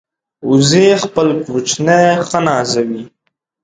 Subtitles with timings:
[0.49, 3.03] وزې خپل کوچني ښه نازوي